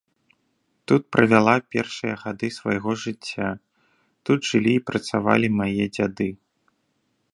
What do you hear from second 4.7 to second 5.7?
і працавалі